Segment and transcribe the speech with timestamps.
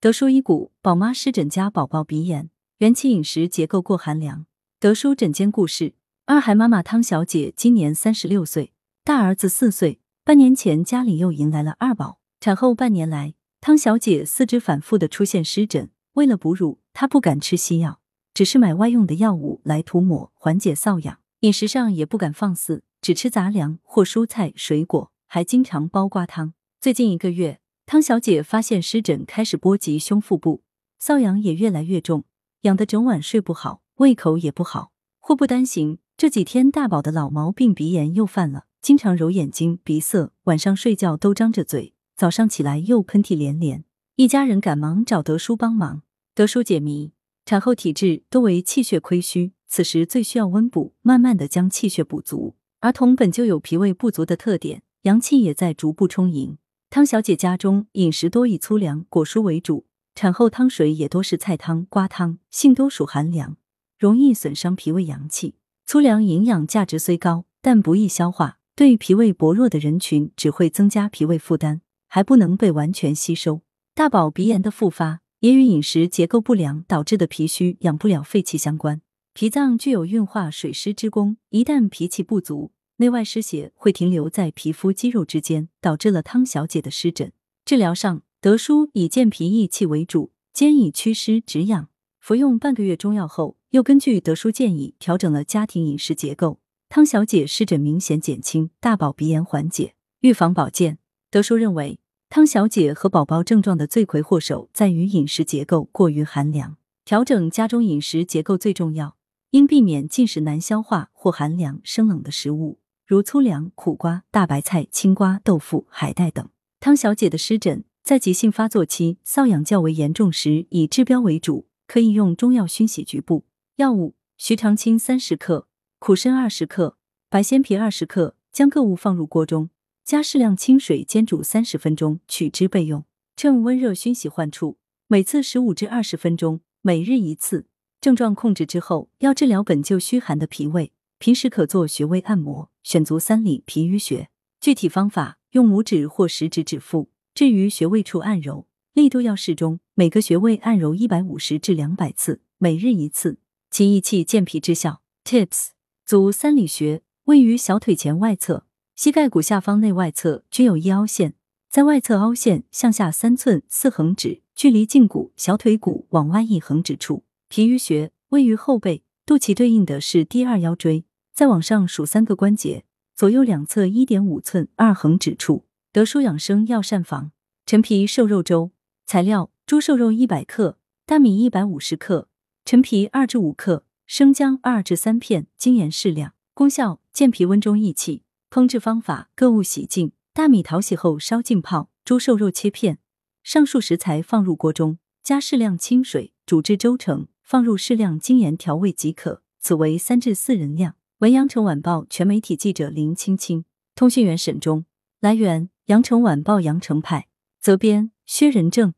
[0.00, 4.46] 德叔医骨，宝妈湿疹加宝宝鼻炎，元气饮食结构过寒凉。
[4.78, 8.72] 德叔诊间故事：二孩妈妈汤小姐今年三十六岁，
[9.02, 9.98] 大儿子四岁。
[10.22, 12.20] 半年前家里又迎来了二宝。
[12.38, 17.98] 产后半年来，汤小姐四肢反复的出现湿疹，为了哺乳，她不敢吃西药，
[18.32, 21.18] 只是买外用的药物来涂抹缓解瘙痒。
[21.40, 26.54] 饮食上也不敢放肆，只吃杂粮或蔬菜水果，还经常煲瓜汤。
[26.80, 27.58] 最近一个月。
[27.90, 30.60] 汤小姐发现湿疹开始波及胸腹部，
[31.00, 32.24] 瘙痒也越来越重，
[32.60, 34.92] 痒得整晚睡不好，胃口也不好。
[35.18, 43.82] 祸不单行，这几天大宝的老毛病鼻炎又犯了，经常揉眼睛、鼻塞，晚上睡觉都张着嘴，早上起来又喷嚏连连。
[44.16, 46.02] 一家人赶忙找德叔帮忙。
[46.34, 47.12] 德叔解谜：
[47.46, 52.54] 产后体质多为气血亏虚，此时最需要温补，慢慢的将气血补足。
[52.80, 56.58] 儿童本就有脾胃不足的特点，阳气也在逐步充盈。
[56.90, 59.84] 汤小姐家中饮食多以粗粮、果蔬为主，
[60.14, 63.58] 产后汤水也多是菜汤、瓜汤，性多属寒凉，
[63.98, 65.56] 容易损伤脾胃阳气。
[65.84, 73.60] 粗粮营养价值虽高，但不易消化，对脾胃薄弱的人群只会增加脾胃负担，还不能被完全吸收。
[73.94, 79.02] 大宝鼻炎的复发也与饮食结构不良导致的脾虚、养不了肺气相关。
[79.34, 82.72] 脾脏具有运化水湿之功，一旦脾气不足。
[83.00, 87.32] 内外湿邪会停留在皮肤肌肉之间，导致了汤小姐的湿疹。
[87.64, 91.88] 治疗上，德叔以健脾益气为主，兼以祛湿止痒。
[92.18, 99.94] 服用半个月中药后，又根据德叔建议调整了家庭饮食结构，汤小姐湿疹明显减轻，大宝鼻炎缓解。
[100.22, 100.98] 预防保健，
[101.30, 109.16] 德叔认为汤小姐和宝宝症状的罪魁祸首在于饮食结构过于寒凉，调整家中饮食结构最重要，
[109.52, 112.80] 应避免进食难消化或寒凉生冷的食物。
[113.08, 116.46] 如粗粮、苦瓜、大白菜、青瓜、豆腐、海带等。
[116.78, 123.46] 汤小姐的湿疹在急性发作期、瘙痒较为严重时，以治标为主，可以用中药熏洗局部。
[123.76, 126.98] 药物：徐长卿三十克、苦参二十克、
[127.30, 129.70] 白鲜皮二十克，将各物放入锅中，
[130.04, 133.06] 加适量清水煎煮三十分钟，取汁备用。
[133.34, 134.76] 趁温热熏洗患处，
[135.06, 137.68] 每次十五至二十分钟，每日一次。
[138.02, 140.92] 症状控制之后，要治疗本就虚寒的脾胃。
[141.18, 144.30] 平时可做穴位按摩，选足三里、脾俞穴。
[144.60, 153.38] 具体方法：用拇指或食指指腹置于穴位处按揉，力度要适中，每个穴位按揉一百五十至两百次，每日一次。
[153.70, 155.02] 其益气健脾之效。
[155.24, 155.70] Tips：
[156.06, 158.64] 足三里穴位于小腿前外侧，
[158.94, 161.34] 膝盖骨下方内外侧均有一凹陷，
[161.68, 167.24] 在外侧凹陷向下三寸四横指，距离胫骨、小腿骨往外一横指处。
[167.48, 171.04] 脾俞穴位于后背，肚脐对应的是第二腰椎。
[171.38, 172.84] 再往上数三个关节，
[173.14, 175.66] 左右两侧一点五寸二横指处。
[175.92, 177.30] 德舒养生药膳房
[177.64, 178.72] 陈皮瘦肉粥
[179.06, 182.26] 材料：猪瘦肉一百克，大米一百五十克，
[182.64, 186.34] 陈皮二至五克，生姜二至三片，精盐适量。
[186.54, 188.24] 功效：健脾温中益气。
[188.50, 192.98] 烹制方法：各物洗净，大米淘洗后烧浸泡，猪瘦肉切片。
[193.44, 199.44] 上述食材放入锅中，加适量清水煮至粥成，放入适量精盐调味即可。
[199.60, 200.96] 此为三至四人量。
[201.18, 203.64] 文阳城晚报全媒体记者林青青，
[203.96, 204.84] 通讯员沈忠。
[205.18, 207.26] 来源：阳城晚报阳城派。
[207.58, 208.94] 责编：薛仁正。